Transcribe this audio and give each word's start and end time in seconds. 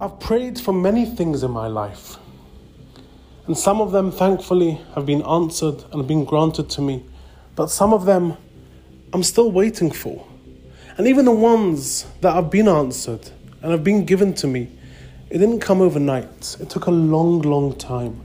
I've 0.00 0.20
prayed 0.20 0.60
for 0.60 0.72
many 0.72 1.04
things 1.04 1.42
in 1.42 1.50
my 1.50 1.66
life, 1.66 2.18
and 3.48 3.58
some 3.58 3.80
of 3.80 3.90
them, 3.90 4.12
thankfully, 4.12 4.80
have 4.94 5.04
been 5.04 5.22
answered 5.22 5.82
and 5.92 6.06
been 6.06 6.24
granted 6.24 6.70
to 6.70 6.80
me, 6.80 7.04
but 7.56 7.66
some 7.66 7.92
of 7.92 8.04
them 8.04 8.36
I'm 9.12 9.24
still 9.24 9.50
waiting 9.50 9.90
for. 9.90 10.24
And 10.96 11.08
even 11.08 11.24
the 11.24 11.32
ones 11.32 12.06
that 12.20 12.32
have 12.32 12.48
been 12.48 12.68
answered 12.68 13.28
and 13.60 13.72
have 13.72 13.82
been 13.82 14.04
given 14.04 14.34
to 14.34 14.46
me, 14.46 14.70
it 15.30 15.38
didn't 15.38 15.58
come 15.58 15.80
overnight. 15.80 16.56
It 16.60 16.70
took 16.70 16.86
a 16.86 16.92
long, 16.92 17.42
long 17.42 17.74
time. 17.74 18.20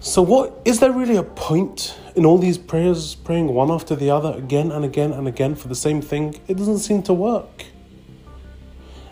So, 0.00 0.22
what 0.22 0.60
is 0.64 0.80
there 0.80 0.90
really 0.90 1.16
a 1.16 1.22
point 1.22 1.96
in 2.16 2.26
all 2.26 2.38
these 2.38 2.58
prayers, 2.58 3.14
praying 3.14 3.46
one 3.54 3.70
after 3.70 3.94
the 3.94 4.10
other 4.10 4.36
again 4.36 4.72
and 4.72 4.84
again 4.84 5.12
and 5.12 5.28
again 5.28 5.54
for 5.54 5.68
the 5.68 5.76
same 5.76 6.02
thing? 6.02 6.40
It 6.48 6.56
doesn't 6.56 6.80
seem 6.80 7.04
to 7.04 7.12
work. 7.12 7.66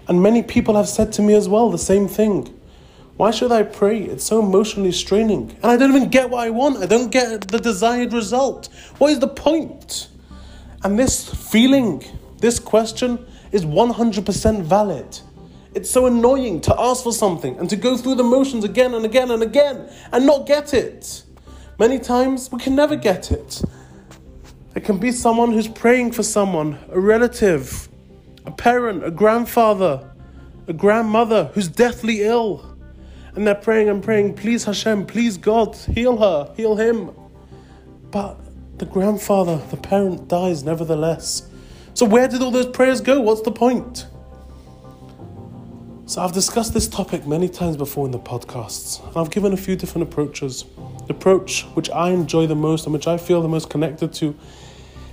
And 0.09 0.23
many 0.23 0.43
people 0.43 0.77
have 0.77 0.89
said 0.89 1.13
to 1.15 1.23
me 1.23 1.35
as 1.35 1.49
well 1.49 1.71
the 1.71 1.79
same 1.79 2.09
thing. 2.09 2.53
Why 3.17 3.31
should 3.31 3.53
I 3.53 3.63
pray? 3.63 4.01
It's 4.03 4.25
so 4.25 4.41
emotionally 4.41 4.93
straining. 4.93 5.57
And 5.63 5.67
I 5.67 5.77
don't 5.77 5.91
even 5.95 6.09
get 6.09 6.31
what 6.31 6.45
I 6.45 6.51
want. 6.51 6.83
I 6.83 6.87
don't 6.87 7.11
get 7.11 7.49
the 7.49 7.59
desired 7.59 8.13
result. 8.13 8.69
What 8.99 9.13
is 9.13 9.21
the 9.21 9.29
point? 9.29 10.09
And 10.83 10.99
this 10.99 11.33
feeling, 11.33 12.05
this 12.39 12.59
question 12.59 13.25
is 13.53 13.65
100% 13.65 14.63
valid. 14.63 15.21
It's 15.75 15.91
so 15.91 16.07
annoying 16.07 16.61
to 16.63 16.75
ask 16.79 17.05
for 17.05 17.13
something 17.13 17.57
and 17.59 17.71
to 17.71 17.77
go 17.77 17.97
through 17.97 18.17
the 18.17 18.25
motions 18.25 18.65
again 18.65 18.95
and 18.95 19.05
again 19.05 19.31
and 19.31 19.43
again 19.43 19.89
and 20.13 20.27
not 20.27 20.47
get 20.47 20.75
it. 20.75 21.23
Many 21.79 21.99
times 21.99 22.51
we 22.53 22.59
can 22.59 22.75
never 22.75 22.97
get 22.97 23.33
it. 23.33 23.63
It 24.75 24.85
can 24.85 24.99
be 24.99 25.13
someone 25.13 25.53
who's 25.53 25.69
praying 25.69 26.13
for 26.13 26.25
someone, 26.25 26.79
a 26.91 26.99
relative, 26.99 27.89
a 28.45 28.51
parent, 28.51 29.05
a 29.05 29.11
grandfather, 29.11 30.11
a 30.67 30.73
grandmother 30.73 31.51
who's 31.55 31.69
deathly 31.69 32.23
ill. 32.23 32.77
And 33.35 33.47
they're 33.47 33.55
praying 33.55 33.89
and 33.89 34.03
praying, 34.03 34.35
please 34.35 34.65
Hashem, 34.65 35.07
please 35.07 35.37
God, 35.37 35.77
heal 35.77 36.17
her, 36.19 36.53
heal 36.57 36.77
him. 36.77 37.11
But 38.11 38.39
the 38.79 38.87
grandfather, 38.87 39.57
the 39.71 39.77
parent 39.77 40.29
dies 40.29 40.63
nevertheless. 40.63 41.49
So, 41.95 42.07
where 42.07 42.29
did 42.29 42.43
all 42.43 42.51
those 42.51 42.67
prayers 42.67 43.01
go? 43.01 43.21
What's 43.21 43.43
the 43.43 43.51
point? 43.51 44.07
So, 46.07 46.23
I've 46.23 46.33
discussed 46.33 46.75
this 46.75 46.87
topic 46.87 47.27
many 47.27 47.49
times 47.49 47.77
before 47.77 48.07
in 48.07 48.13
the 48.13 48.19
podcasts, 48.19 49.05
and 49.07 49.17
I've 49.17 49.31
given 49.31 49.53
a 49.53 49.57
few 49.57 49.75
different 49.75 50.09
approaches. 50.09 50.65
The 51.07 51.15
approach 51.15 51.63
which 51.75 51.91
I 51.91 52.11
enjoy 52.11 52.47
the 52.47 52.55
most 52.55 52.87
and 52.87 52.93
which 52.93 53.07
I 53.07 53.17
feel 53.17 53.43
the 53.43 53.49
most 53.49 53.69
connected 53.69 54.13
to 54.15 54.35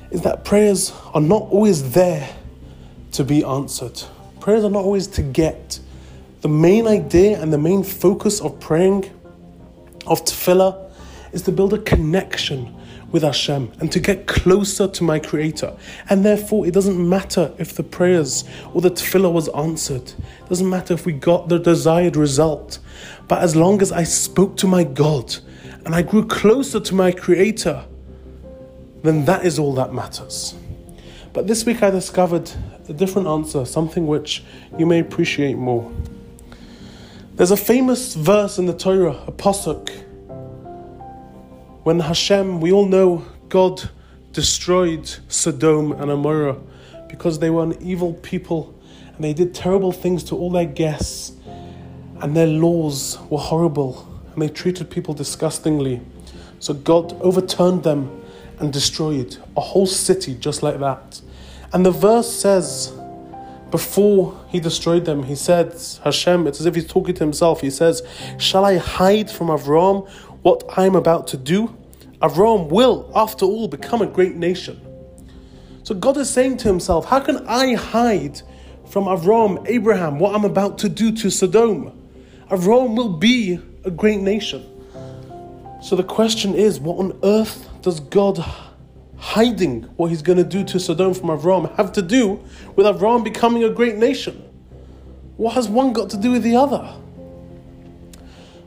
is 0.09 0.21
that 0.21 0.43
prayers 0.43 0.93
are 1.13 1.21
not 1.21 1.43
always 1.43 1.91
there 1.91 2.29
to 3.11 3.23
be 3.23 3.43
answered, 3.43 4.01
prayers 4.39 4.63
are 4.63 4.69
not 4.69 4.83
always 4.83 5.07
to 5.07 5.21
get. 5.21 5.79
The 6.41 6.47
main 6.47 6.87
idea 6.87 7.41
and 7.41 7.53
the 7.53 7.57
main 7.57 7.83
focus 7.83 8.41
of 8.41 8.59
praying, 8.59 9.11
of 10.07 10.23
tefillah, 10.25 10.91
is 11.31 11.43
to 11.43 11.51
build 11.51 11.73
a 11.73 11.77
connection 11.77 12.75
with 13.11 13.23
Hashem 13.23 13.71
and 13.79 13.91
to 13.91 13.99
get 13.99 14.25
closer 14.25 14.87
to 14.87 15.03
my 15.03 15.19
Creator. 15.19 15.75
And 16.09 16.23
therefore, 16.25 16.65
it 16.65 16.73
doesn't 16.73 16.97
matter 17.09 17.53
if 17.57 17.75
the 17.75 17.83
prayers 17.83 18.45
or 18.73 18.81
the 18.81 18.89
tefillah 18.89 19.31
was 19.31 19.49
answered. 19.49 20.07
It 20.09 20.49
doesn't 20.49 20.69
matter 20.69 20.93
if 20.93 21.05
we 21.05 21.13
got 21.13 21.49
the 21.49 21.59
desired 21.59 22.15
result. 22.15 22.79
But 23.27 23.41
as 23.41 23.55
long 23.55 23.81
as 23.81 23.91
I 23.91 24.03
spoke 24.03 24.57
to 24.57 24.67
my 24.67 24.83
God 24.83 25.35
and 25.85 25.93
I 25.93 26.01
grew 26.01 26.25
closer 26.25 26.79
to 26.79 26.95
my 26.95 27.11
Creator, 27.11 27.83
then 29.03 29.25
that 29.25 29.45
is 29.45 29.59
all 29.59 29.73
that 29.75 29.93
matters. 29.93 30.55
But 31.33 31.47
this 31.47 31.65
week 31.65 31.81
I 31.81 31.89
discovered 31.89 32.51
a 32.89 32.93
different 32.93 33.27
answer, 33.27 33.65
something 33.65 34.05
which 34.07 34.43
you 34.77 34.85
may 34.85 34.99
appreciate 34.99 35.57
more. 35.57 35.91
There's 37.35 37.51
a 37.51 37.57
famous 37.57 38.15
verse 38.15 38.57
in 38.57 38.65
the 38.65 38.73
Torah, 38.73 39.23
a 39.27 39.31
pasuk, 39.31 39.89
when 41.83 41.99
Hashem, 41.99 42.61
we 42.61 42.71
all 42.71 42.85
know 42.85 43.25
God 43.49 43.89
destroyed 44.33 45.09
Sodom 45.27 45.93
and 45.93 46.11
Amorah 46.11 46.61
because 47.09 47.39
they 47.39 47.49
were 47.49 47.63
an 47.63 47.75
evil 47.81 48.13
people 48.13 48.75
and 49.15 49.23
they 49.23 49.33
did 49.33 49.55
terrible 49.55 49.91
things 49.91 50.23
to 50.25 50.35
all 50.35 50.51
their 50.51 50.65
guests 50.65 51.33
and 52.21 52.37
their 52.37 52.45
laws 52.45 53.17
were 53.31 53.39
horrible 53.39 54.07
and 54.31 54.43
they 54.43 54.47
treated 54.47 54.91
people 54.91 55.15
disgustingly. 55.15 56.01
So 56.59 56.75
God 56.75 57.19
overturned 57.19 57.81
them 57.81 58.21
and 58.59 58.71
destroyed 58.71 59.37
a 59.57 59.61
whole 59.61 59.87
city 59.87 60.35
just 60.35 60.61
like 60.61 60.79
that. 60.81 61.19
And 61.73 61.85
the 61.85 61.91
verse 61.91 62.31
says, 62.31 62.93
before 63.71 64.37
he 64.49 64.59
destroyed 64.59 65.05
them, 65.05 65.23
he 65.23 65.35
said, 65.35 65.73
Hashem, 66.03 66.45
it's 66.45 66.59
as 66.59 66.65
if 66.65 66.75
he's 66.75 66.87
talking 66.87 67.15
to 67.15 67.23
himself. 67.23 67.61
He 67.61 67.69
says, 67.69 68.03
Shall 68.37 68.65
I 68.65 68.77
hide 68.77 69.31
from 69.31 69.47
Avram 69.47 70.07
what 70.41 70.63
I'm 70.75 70.95
about 70.95 71.27
to 71.27 71.37
do? 71.37 71.75
Avram 72.21 72.69
will, 72.69 73.09
after 73.15 73.45
all, 73.45 73.69
become 73.69 74.01
a 74.01 74.05
great 74.05 74.35
nation. 74.35 74.79
So 75.83 75.95
God 75.95 76.17
is 76.17 76.29
saying 76.29 76.57
to 76.57 76.67
himself, 76.67 77.05
How 77.05 77.21
can 77.21 77.47
I 77.47 77.75
hide 77.75 78.41
from 78.89 79.05
Avram, 79.05 79.65
Abraham, 79.67 80.19
what 80.19 80.35
I'm 80.35 80.45
about 80.45 80.77
to 80.79 80.89
do 80.89 81.13
to 81.13 81.29
Sodom? 81.31 81.97
Avram 82.49 82.97
will 82.97 83.17
be 83.17 83.57
a 83.85 83.91
great 83.91 84.19
nation. 84.19 84.67
So 85.81 85.95
the 85.95 86.03
question 86.03 86.53
is, 86.53 86.79
what 86.79 86.97
on 86.99 87.17
earth 87.23 87.69
does 87.81 88.01
God 88.01 88.43
hiding 89.21 89.83
what 89.97 90.09
he's 90.09 90.23
going 90.23 90.39
to 90.39 90.43
do 90.43 90.63
to 90.63 90.79
Sodom 90.79 91.13
from 91.13 91.29
Avram 91.29 91.73
have 91.75 91.93
to 91.93 92.01
do 92.01 92.43
with 92.75 92.87
Avram 92.87 93.23
becoming 93.23 93.63
a 93.63 93.69
great 93.69 93.95
nation? 93.95 94.41
What 95.37 95.53
has 95.53 95.69
one 95.69 95.93
got 95.93 96.09
to 96.09 96.17
do 96.17 96.31
with 96.31 96.41
the 96.41 96.55
other? 96.55 96.91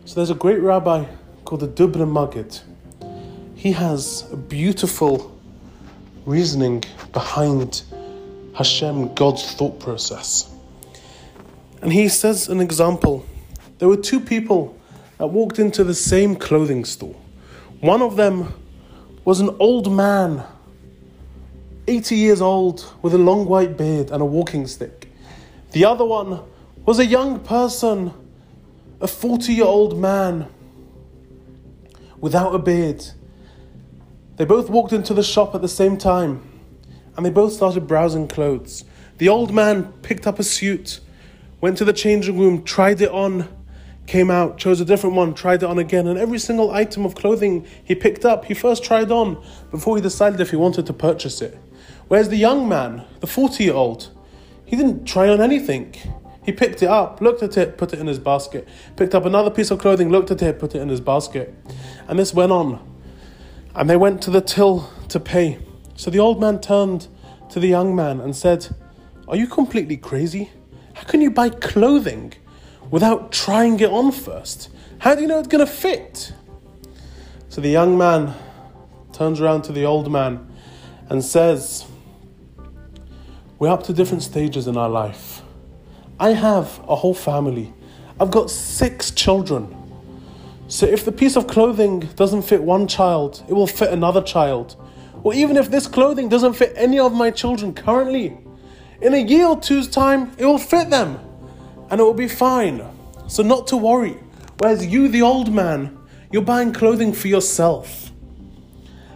So 0.04 0.14
there's 0.14 0.30
a 0.30 0.34
great 0.34 0.60
rabbi 0.60 1.06
called 1.44 1.60
the 1.60 1.68
Dubno 1.68 2.10
Maggid. 2.10 2.60
He 3.56 3.72
has 3.72 4.30
a 4.30 4.36
beautiful 4.36 5.36
reasoning 6.24 6.84
behind 7.12 7.82
Hashem, 8.54 9.12
God's 9.14 9.54
thought 9.54 9.80
process. 9.80 10.50
And 11.82 11.92
he 11.92 12.08
says 12.08 12.48
an 12.48 12.60
example. 12.60 13.26
There 13.78 13.88
were 13.88 13.96
two 13.96 14.20
people 14.20 14.78
that 15.18 15.26
walked 15.26 15.58
into 15.58 15.82
the 15.82 15.94
same 15.94 16.36
clothing 16.36 16.84
store. 16.84 17.16
One 17.80 18.02
of 18.02 18.14
them 18.14 18.54
was 19.24 19.40
an 19.40 19.56
old 19.58 19.90
man, 19.90 20.44
80 21.88 22.16
years 22.16 22.40
old, 22.40 22.92
with 23.02 23.14
a 23.14 23.18
long 23.18 23.46
white 23.46 23.76
beard 23.76 24.10
and 24.10 24.20
a 24.20 24.24
walking 24.24 24.66
stick. 24.66 25.10
The 25.72 25.84
other 25.84 26.04
one 26.04 26.40
was 26.84 26.98
a 26.98 27.06
young 27.06 27.40
person, 27.40 28.12
a 29.00 29.08
40 29.08 29.52
year 29.52 29.64
old 29.64 29.98
man 29.98 30.48
without 32.20 32.54
a 32.54 32.58
beard. 32.58 33.04
They 34.36 34.44
both 34.44 34.68
walked 34.68 34.92
into 34.92 35.14
the 35.14 35.22
shop 35.22 35.54
at 35.54 35.62
the 35.62 35.68
same 35.68 35.96
time 35.96 36.42
and 37.16 37.24
they 37.24 37.30
both 37.30 37.52
started 37.52 37.86
browsing 37.86 38.28
clothes. 38.28 38.84
The 39.18 39.28
old 39.28 39.54
man 39.54 39.92
picked 40.02 40.26
up 40.26 40.38
a 40.38 40.42
suit, 40.42 41.00
went 41.60 41.78
to 41.78 41.84
the 41.84 41.92
changing 41.92 42.38
room, 42.38 42.64
tried 42.64 43.00
it 43.00 43.10
on, 43.10 43.48
came 44.06 44.30
out, 44.30 44.58
chose 44.58 44.80
a 44.80 44.84
different 44.84 45.16
one, 45.16 45.34
tried 45.34 45.62
it 45.62 45.66
on 45.66 45.78
again, 45.78 46.06
and 46.06 46.18
every 46.18 46.38
single 46.38 46.70
item 46.70 47.04
of 47.06 47.14
clothing 47.14 47.66
he 47.82 47.94
picked 47.94 48.24
up, 48.24 48.44
he 48.44 48.54
first 48.54 48.84
tried 48.84 49.10
on 49.10 49.42
before 49.70 49.96
he 49.96 50.02
decided 50.02 50.40
if 50.40 50.50
he 50.50 50.56
wanted 50.56 50.86
to 50.86 50.92
purchase 50.92 51.40
it. 51.40 51.58
Whereas 52.08 52.28
the 52.28 52.36
young 52.36 52.68
man, 52.68 53.04
the 53.20 53.26
40 53.26 53.64
year 53.64 53.74
old, 53.74 54.10
he 54.64 54.76
didn't 54.76 55.06
try 55.06 55.28
on 55.28 55.40
anything. 55.40 55.94
He 56.44 56.52
picked 56.52 56.82
it 56.82 56.88
up, 56.88 57.20
looked 57.22 57.42
at 57.42 57.56
it, 57.56 57.78
put 57.78 57.94
it 57.94 57.98
in 57.98 58.06
his 58.06 58.18
basket. 58.18 58.68
Picked 58.96 59.14
up 59.14 59.24
another 59.24 59.50
piece 59.50 59.70
of 59.70 59.78
clothing, 59.78 60.10
looked 60.10 60.30
at 60.30 60.42
it, 60.42 60.58
put 60.58 60.74
it 60.74 60.80
in 60.80 60.90
his 60.90 61.00
basket. 61.00 61.54
And 62.06 62.18
this 62.18 62.34
went 62.34 62.52
on. 62.52 62.80
And 63.74 63.88
they 63.88 63.96
went 63.96 64.20
to 64.22 64.30
the 64.30 64.42
till 64.42 64.90
to 65.08 65.18
pay. 65.18 65.58
So 65.96 66.10
the 66.10 66.18
old 66.18 66.40
man 66.40 66.60
turned 66.60 67.08
to 67.50 67.60
the 67.60 67.68
young 67.68 67.96
man 67.96 68.20
and 68.20 68.36
said, 68.36 68.68
Are 69.26 69.36
you 69.36 69.46
completely 69.46 69.96
crazy? 69.96 70.50
How 70.92 71.04
can 71.04 71.22
you 71.22 71.30
buy 71.30 71.48
clothing 71.48 72.34
without 72.94 73.32
trying 73.32 73.80
it 73.80 73.90
on 73.90 74.12
first? 74.12 74.68
How 74.98 75.16
do 75.16 75.20
you 75.20 75.26
know 75.26 75.40
it's 75.40 75.48
going 75.48 75.66
to 75.66 75.72
fit? 75.72 76.32
So 77.48 77.60
the 77.60 77.68
young 77.68 77.98
man 77.98 78.32
turns 79.12 79.40
around 79.40 79.62
to 79.62 79.72
the 79.72 79.84
old 79.84 80.12
man 80.12 80.46
and 81.08 81.24
says, 81.24 81.86
We're 83.58 83.70
up 83.70 83.82
to 83.86 83.92
different 83.92 84.22
stages 84.22 84.68
in 84.68 84.76
our 84.76 84.88
life. 84.88 85.42
I 86.20 86.34
have 86.34 86.80
a 86.86 86.94
whole 86.94 87.14
family. 87.14 87.74
I've 88.20 88.30
got 88.30 88.48
six 88.48 89.10
children. 89.10 89.74
So 90.68 90.86
if 90.86 91.04
the 91.04 91.10
piece 91.10 91.36
of 91.36 91.48
clothing 91.48 91.98
doesn't 92.14 92.42
fit 92.42 92.62
one 92.62 92.86
child, 92.86 93.42
it 93.48 93.54
will 93.54 93.66
fit 93.66 93.92
another 93.92 94.22
child. 94.22 94.76
Or 95.24 95.34
even 95.34 95.56
if 95.56 95.68
this 95.68 95.88
clothing 95.88 96.28
doesn't 96.28 96.52
fit 96.52 96.72
any 96.76 97.00
of 97.00 97.12
my 97.12 97.32
children 97.32 97.74
currently, 97.74 98.38
in 99.02 99.14
a 99.14 99.18
year 99.18 99.46
or 99.46 99.60
two's 99.60 99.88
time, 99.88 100.30
it 100.38 100.44
will 100.44 100.58
fit 100.58 100.90
them 100.90 101.18
and 101.94 102.00
it 102.00 102.02
will 102.02 102.12
be 102.12 102.26
fine. 102.26 102.84
So, 103.28 103.44
not 103.44 103.68
to 103.68 103.76
worry. 103.76 104.18
Whereas 104.58 104.84
you, 104.84 105.06
the 105.06 105.22
old 105.22 105.54
man, 105.54 105.96
you're 106.32 106.42
buying 106.42 106.72
clothing 106.72 107.12
for 107.12 107.28
yourself. 107.28 108.10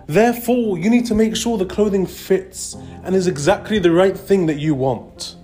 Therefore, 0.06 0.78
you 0.78 0.88
need 0.88 1.04
to 1.06 1.14
make 1.16 1.34
sure 1.34 1.58
the 1.58 1.66
clothing 1.66 2.06
fits 2.06 2.76
and 3.02 3.16
is 3.16 3.26
exactly 3.26 3.80
the 3.80 3.90
right 3.90 4.16
thing 4.16 4.46
that 4.46 4.60
you 4.60 4.76
want. 4.76 5.34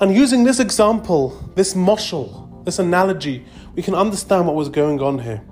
And 0.00 0.16
using 0.16 0.44
this 0.44 0.58
example, 0.58 1.38
this 1.54 1.74
moshel, 1.74 2.64
this 2.64 2.78
analogy, 2.78 3.44
we 3.74 3.82
can 3.82 3.94
understand 3.94 4.46
what 4.46 4.56
was 4.56 4.70
going 4.70 5.02
on 5.02 5.18
here. 5.18 5.42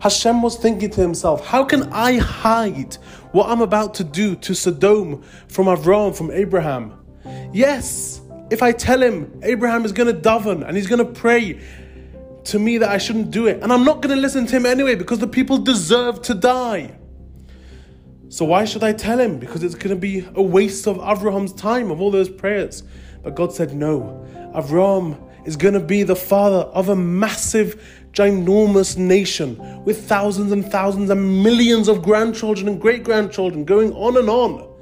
Hashem 0.00 0.40
was 0.40 0.56
thinking 0.56 0.88
to 0.88 1.02
himself, 1.02 1.44
How 1.44 1.64
can 1.64 1.82
I 1.92 2.16
hide 2.16 2.94
what 3.32 3.50
I'm 3.50 3.60
about 3.60 3.92
to 3.96 4.04
do 4.04 4.34
to 4.36 4.54
Sodom 4.54 5.22
from 5.48 5.66
Avram, 5.66 6.16
from 6.16 6.30
Abraham? 6.30 6.94
Yes, 7.52 8.22
if 8.50 8.62
I 8.62 8.72
tell 8.72 9.02
him 9.02 9.40
Abraham 9.42 9.84
is 9.84 9.92
going 9.92 10.14
to 10.14 10.20
daven 10.20 10.66
and 10.66 10.76
he's 10.76 10.86
going 10.86 11.04
to 11.04 11.12
pray 11.12 11.60
to 12.44 12.58
me 12.58 12.78
that 12.78 12.90
I 12.90 12.98
shouldn't 12.98 13.30
do 13.30 13.46
it, 13.46 13.62
and 13.62 13.72
I'm 13.72 13.84
not 13.84 14.02
going 14.02 14.14
to 14.14 14.20
listen 14.20 14.46
to 14.46 14.56
him 14.56 14.66
anyway 14.66 14.94
because 14.94 15.18
the 15.18 15.26
people 15.26 15.58
deserve 15.58 16.22
to 16.22 16.34
die. 16.34 16.96
So 18.28 18.44
why 18.44 18.64
should 18.64 18.84
I 18.84 18.92
tell 18.92 19.18
him? 19.18 19.38
Because 19.38 19.62
it's 19.62 19.74
going 19.74 19.94
to 19.94 20.00
be 20.00 20.26
a 20.34 20.42
waste 20.42 20.86
of 20.86 20.96
Avraham's 20.98 21.52
time, 21.52 21.90
of 21.90 22.00
all 22.00 22.10
those 22.10 22.28
prayers. 22.28 22.82
But 23.22 23.34
God 23.34 23.52
said, 23.52 23.74
No, 23.74 24.24
Avram 24.54 25.20
is 25.46 25.56
going 25.56 25.74
to 25.74 25.80
be 25.80 26.02
the 26.02 26.16
father 26.16 26.68
of 26.70 26.88
a 26.88 26.96
massive, 26.96 27.82
ginormous 28.12 28.96
nation 28.96 29.84
with 29.84 30.08
thousands 30.08 30.52
and 30.52 30.64
thousands 30.64 31.10
and 31.10 31.42
millions 31.42 31.88
of 31.88 32.02
grandchildren 32.02 32.68
and 32.68 32.80
great 32.80 33.04
grandchildren 33.04 33.64
going 33.64 33.92
on 33.92 34.16
and 34.16 34.28
on. 34.28 34.75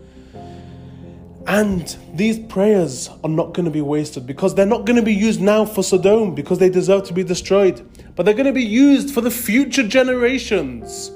And 1.46 1.96
these 2.14 2.38
prayers 2.38 3.11
are 3.23 3.29
not 3.29 3.52
going 3.52 3.67
to 3.67 3.70
be 3.70 3.82
wasted 3.82 4.26
because 4.26 4.55
they're 4.55 4.64
not 4.64 4.87
going 4.87 4.96
to 4.96 5.02
be 5.02 5.14
used 5.14 5.43
now 5.43 5.67
for 5.67 5.82
Sodom 5.82 6.35
because 6.35 6.58
they 6.58 6.70
deserve 6.70 7.05
to 7.05 7.12
be 7.12 7.23
destroyed, 7.23 7.87
but 8.17 8.25
they're 8.25 8.35
going 8.35 8.46
to 8.46 8.52
be 8.52 8.64
used 8.64 9.12
for 9.12 9.20
the 9.20 9.31
future 9.31 9.87
generations. 9.87 11.11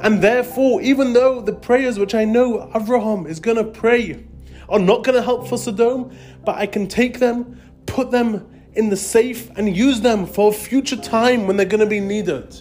And 0.00 0.22
therefore, 0.22 0.80
even 0.82 1.12
though 1.12 1.40
the 1.40 1.52
prayers 1.52 1.98
which 1.98 2.14
I 2.14 2.24
know 2.24 2.70
Abraham 2.74 3.26
is 3.26 3.40
going 3.40 3.56
to 3.56 3.64
pray 3.64 4.24
are 4.68 4.78
not 4.78 5.02
going 5.02 5.16
to 5.16 5.22
help 5.22 5.48
for 5.48 5.58
Sodom, 5.58 6.16
but 6.44 6.56
I 6.56 6.66
can 6.66 6.86
take 6.86 7.18
them, 7.18 7.60
put 7.86 8.10
them 8.10 8.46
in 8.74 8.90
the 8.90 8.96
safe, 8.96 9.50
and 9.56 9.76
use 9.76 10.00
them 10.02 10.26
for 10.26 10.50
a 10.50 10.54
future 10.54 10.96
time 10.96 11.46
when 11.46 11.56
they're 11.56 11.66
going 11.66 11.80
to 11.80 11.86
be 11.86 12.00
needed. 12.00 12.54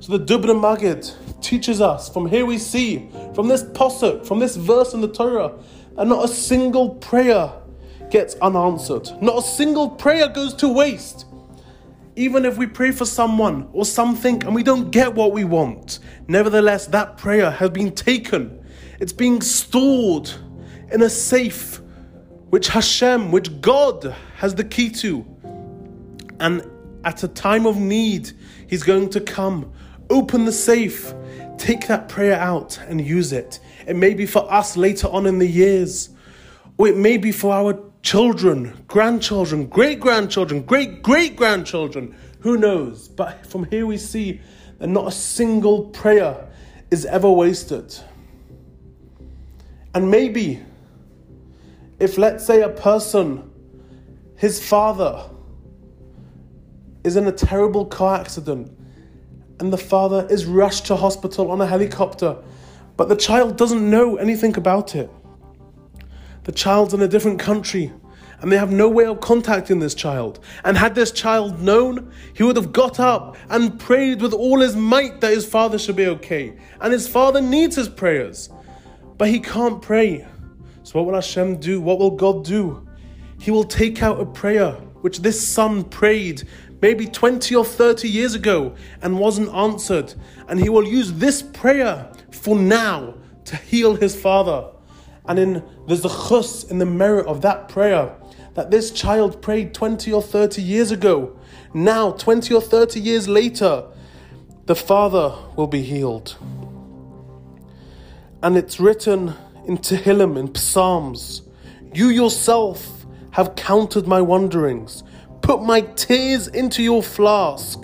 So 0.00 0.16
the 0.16 0.24
Dubno 0.24 0.58
Maggid 0.60 1.10
teaches 1.42 1.80
us 1.80 2.08
from 2.08 2.26
here 2.26 2.46
we 2.46 2.58
see, 2.58 3.08
from 3.34 3.48
this 3.48 3.62
posuk, 3.62 4.26
from 4.26 4.38
this 4.38 4.56
verse 4.56 4.94
in 4.94 5.00
the 5.00 5.08
Torah, 5.08 5.52
that 5.96 6.06
not 6.06 6.24
a 6.24 6.28
single 6.28 6.90
prayer 6.96 7.52
gets 8.10 8.34
unanswered. 8.36 9.10
Not 9.22 9.38
a 9.38 9.42
single 9.42 9.90
prayer 9.90 10.28
goes 10.28 10.54
to 10.54 10.68
waste. 10.68 11.26
Even 12.14 12.44
if 12.44 12.58
we 12.58 12.66
pray 12.66 12.90
for 12.90 13.06
someone 13.06 13.68
or 13.72 13.86
something 13.86 14.42
and 14.44 14.54
we 14.54 14.62
don't 14.62 14.90
get 14.90 15.14
what 15.14 15.32
we 15.32 15.44
want, 15.44 15.98
nevertheless, 16.28 16.86
that 16.88 17.16
prayer 17.16 17.50
has 17.50 17.70
been 17.70 17.92
taken. 17.92 18.64
It's 19.00 19.12
being 19.12 19.40
stored 19.40 20.30
in 20.90 21.02
a 21.02 21.08
safe 21.08 21.80
which 22.50 22.68
Hashem, 22.68 23.32
which 23.32 23.60
God 23.62 24.14
has 24.36 24.54
the 24.54 24.64
key 24.64 24.90
to. 24.90 25.26
And 26.38 26.62
at 27.04 27.22
a 27.22 27.28
time 27.28 27.66
of 27.66 27.78
need, 27.78 28.32
He's 28.68 28.82
going 28.82 29.08
to 29.10 29.20
come, 29.20 29.72
open 30.10 30.44
the 30.44 30.52
safe, 30.52 31.14
take 31.56 31.86
that 31.86 32.10
prayer 32.10 32.38
out 32.38 32.78
and 32.88 33.00
use 33.00 33.32
it. 33.32 33.58
It 33.86 33.96
may 33.96 34.14
be 34.14 34.26
for 34.26 34.50
us 34.52 34.76
later 34.76 35.08
on 35.08 35.26
in 35.26 35.38
the 35.38 35.46
years, 35.46 36.10
or 36.78 36.88
it 36.88 36.96
may 36.96 37.16
be 37.16 37.32
for 37.32 37.52
our 37.52 37.78
children, 38.02 38.84
grandchildren, 38.88 39.66
great 39.66 40.00
grandchildren, 40.00 40.62
great 40.62 41.02
great 41.02 41.36
grandchildren. 41.36 42.14
Who 42.40 42.56
knows? 42.56 43.08
But 43.08 43.46
from 43.46 43.64
here 43.64 43.86
we 43.86 43.96
see 43.96 44.40
that 44.78 44.88
not 44.88 45.06
a 45.06 45.12
single 45.12 45.84
prayer 45.86 46.48
is 46.90 47.04
ever 47.06 47.30
wasted. 47.30 47.96
And 49.94 50.10
maybe 50.10 50.60
if, 52.00 52.18
let's 52.18 52.44
say, 52.44 52.62
a 52.62 52.68
person, 52.68 53.48
his 54.36 54.60
father, 54.66 55.30
is 57.04 57.16
in 57.16 57.26
a 57.26 57.32
terrible 57.32 57.84
car 57.84 58.18
accident 58.18 58.76
and 59.60 59.72
the 59.72 59.78
father 59.78 60.26
is 60.28 60.44
rushed 60.44 60.86
to 60.86 60.96
hospital 60.96 61.50
on 61.50 61.60
a 61.60 61.66
helicopter 61.66 62.36
but 63.02 63.08
the 63.08 63.16
child 63.16 63.56
doesn't 63.56 63.90
know 63.90 64.14
anything 64.14 64.56
about 64.56 64.94
it. 64.94 65.10
The 66.44 66.52
child's 66.52 66.94
in 66.94 67.02
a 67.02 67.08
different 67.08 67.40
country 67.40 67.90
and 68.40 68.52
they 68.52 68.56
have 68.56 68.70
no 68.70 68.88
way 68.88 69.06
of 69.06 69.18
contacting 69.18 69.80
this 69.80 69.92
child. 69.92 70.38
And 70.64 70.76
had 70.76 70.94
this 70.94 71.10
child 71.10 71.60
known, 71.60 72.12
he 72.32 72.44
would 72.44 72.54
have 72.54 72.72
got 72.72 73.00
up 73.00 73.36
and 73.50 73.76
prayed 73.76 74.22
with 74.22 74.32
all 74.32 74.60
his 74.60 74.76
might 74.76 75.20
that 75.20 75.32
his 75.32 75.44
father 75.44 75.80
should 75.80 75.96
be 75.96 76.06
okay. 76.06 76.56
And 76.80 76.92
his 76.92 77.08
father 77.08 77.40
needs 77.40 77.74
his 77.74 77.88
prayers, 77.88 78.50
but 79.18 79.26
he 79.26 79.40
can't 79.40 79.82
pray. 79.82 80.24
So, 80.84 81.00
what 81.00 81.06
will 81.06 81.14
Hashem 81.14 81.56
do? 81.56 81.80
What 81.80 81.98
will 81.98 82.12
God 82.12 82.44
do? 82.44 82.86
He 83.40 83.50
will 83.50 83.64
take 83.64 84.00
out 84.00 84.20
a 84.20 84.26
prayer 84.26 84.74
which 85.00 85.22
this 85.22 85.44
son 85.44 85.82
prayed 85.82 86.44
maybe 86.80 87.06
20 87.06 87.52
or 87.56 87.64
30 87.64 88.08
years 88.08 88.36
ago 88.36 88.76
and 89.02 89.18
wasn't 89.18 89.52
answered. 89.52 90.14
And 90.46 90.60
he 90.60 90.68
will 90.68 90.86
use 90.86 91.12
this 91.14 91.42
prayer 91.42 92.12
for 92.32 92.56
now 92.56 93.14
to 93.44 93.56
heal 93.56 93.94
his 93.94 94.14
father. 94.14 94.68
And 95.26 95.38
in 95.38 95.54
the 95.86 95.94
zechus 95.94 96.70
in 96.70 96.78
the 96.78 96.86
merit 96.86 97.26
of 97.26 97.42
that 97.42 97.68
prayer 97.68 98.14
that 98.54 98.70
this 98.70 98.90
child 98.90 99.40
prayed 99.40 99.72
20 99.72 100.12
or 100.12 100.22
30 100.22 100.60
years 100.60 100.90
ago. 100.90 101.36
Now, 101.72 102.12
20 102.12 102.52
or 102.54 102.60
30 102.60 103.00
years 103.00 103.28
later, 103.28 103.84
the 104.66 104.74
father 104.74 105.34
will 105.56 105.66
be 105.66 105.82
healed. 105.82 106.36
And 108.42 108.56
it's 108.56 108.78
written 108.78 109.34
in 109.66 109.78
Tehillim, 109.78 110.38
in 110.38 110.54
Psalms, 110.54 111.42
You 111.94 112.08
yourself 112.08 113.06
have 113.30 113.54
counted 113.56 114.06
my 114.06 114.20
wanderings, 114.20 115.02
put 115.40 115.62
my 115.62 115.80
tears 115.80 116.48
into 116.48 116.82
your 116.82 117.02
flask. 117.02 117.82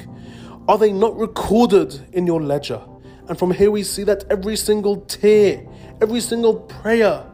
Are 0.67 0.77
they 0.77 0.93
not 0.93 1.17
recorded 1.17 1.99
in 2.13 2.27
your 2.27 2.43
ledger? 2.43 2.83
And 3.29 3.39
from 3.39 3.51
here 3.51 3.71
we 3.71 3.83
see 3.83 4.05
that 4.05 4.25
every 4.31 4.57
single 4.57 5.03
tear, 5.03 5.67
every 6.01 6.21
single 6.21 6.57
prayer 6.57 7.25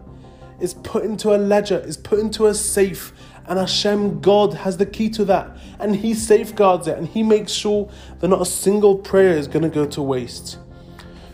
is 0.60 0.74
put 0.74 1.04
into 1.04 1.34
a 1.34 1.38
ledger, 1.38 1.78
is 1.78 1.96
put 1.96 2.18
into 2.18 2.46
a 2.46 2.54
safe. 2.54 3.12
And 3.46 3.58
Hashem, 3.58 4.20
God, 4.20 4.54
has 4.54 4.76
the 4.76 4.86
key 4.86 5.08
to 5.10 5.24
that. 5.26 5.56
And 5.78 5.94
He 5.94 6.14
safeguards 6.14 6.88
it 6.88 6.98
and 6.98 7.06
He 7.06 7.22
makes 7.22 7.52
sure 7.52 7.90
that 8.18 8.28
not 8.28 8.40
a 8.40 8.46
single 8.46 8.96
prayer 8.96 9.36
is 9.36 9.46
going 9.46 9.62
to 9.62 9.68
go 9.68 9.86
to 9.86 10.02
waste. 10.02 10.58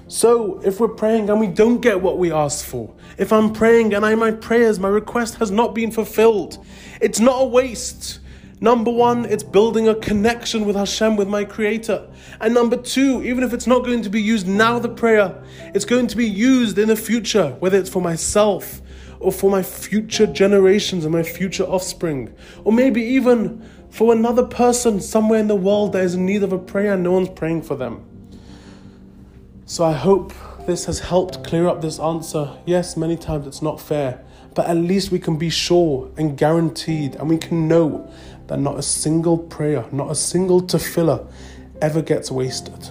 So, 0.09 0.61
if 0.65 0.81
we're 0.81 0.89
praying 0.89 1.31
and 1.31 1.39
we 1.39 1.47
don't 1.47 1.81
get 1.81 2.01
what 2.01 2.19
we 2.19 2.33
asked 2.33 2.67
for, 2.67 2.93
if 3.17 3.33
I'm 3.33 3.53
praying 3.53 3.95
and 3.95 4.05
I, 4.05 4.17
my 4.17 4.33
prayers, 4.33 4.81
my 4.81 4.89
request 4.89 5.37
has 5.37 5.53
not 5.53 5.73
been 5.73 5.93
fulfilled, 5.93 6.59
it's 7.01 7.21
not 7.21 7.43
a 7.43 7.45
waste. 7.45 8.20
Number 8.63 8.91
one, 8.91 9.25
it's 9.25 9.43
building 9.43 9.89
a 9.89 9.95
connection 9.95 10.67
with 10.67 10.77
Hashem, 10.77 11.17
with 11.17 11.29
my 11.29 11.45
Creator. 11.45 12.07
And 12.43 12.53
number 12.53 12.77
two, 12.77 13.23
even 13.23 13.43
if 13.43 13.55
it's 13.55 13.67
not 13.67 13.85
going 13.85 14.03
to 14.03 14.11
be 14.11 14.21
used 14.21 14.47
now, 14.47 14.79
the 14.79 14.89
prayer, 14.89 15.43
it's 15.75 15.87
going 15.87 16.07
to 16.09 16.17
be 16.17 16.29
used 16.29 16.79
in 16.79 16.89
the 16.89 16.97
future, 16.97 17.57
whether 17.61 17.79
it's 17.79 17.89
for 17.89 18.03
myself 18.03 18.83
or 19.19 19.33
for 19.33 19.51
my 19.51 19.63
future 19.63 20.27
generations 20.27 21.05
and 21.05 21.13
my 21.13 21.23
future 21.23 21.65
offspring, 21.65 22.35
or 22.65 22.73
maybe 22.73 23.03
even 23.03 23.67
for 23.91 24.13
another 24.13 24.45
person 24.45 25.01
somewhere 25.01 25.41
in 25.41 25.49
the 25.49 25.57
world 25.57 25.93
that 25.95 26.05
is 26.05 26.15
in 26.15 26.27
need 26.27 26.43
of 26.43 26.53
a 26.53 26.59
prayer 26.59 26.95
and 26.95 27.03
no 27.03 27.13
one's 27.13 27.31
praying 27.31 27.63
for 27.63 27.77
them. 27.77 28.05
So 29.65 29.85
I 29.85 29.93
hope 29.93 30.33
this 30.67 30.85
has 30.85 31.01
helped 31.01 31.45
clear 31.45 31.67
up 31.67 31.81
this 31.81 31.99
answer. 31.99 32.59
Yes, 32.67 32.97
many 32.97 33.17
times 33.17 33.47
it's 33.47 33.63
not 33.63 33.81
fair, 33.81 34.25
but 34.55 34.67
at 34.67 34.77
least 34.77 35.11
we 35.11 35.19
can 35.19 35.37
be 35.37 35.51
sure 35.51 36.11
and 36.17 36.37
guaranteed, 36.37 37.15
and 37.17 37.29
we 37.29 37.39
can 37.39 37.69
know 37.69 38.11
that 38.49 38.59
not 38.59 38.79
a 38.79 38.83
single 38.83 39.39
prayer, 39.39 39.85
not 39.93 40.11
a 40.11 40.15
single 40.15 40.61
tefillah 40.61 41.27
ever 41.81 42.03
gets 42.03 42.31
wasted. 42.31 42.91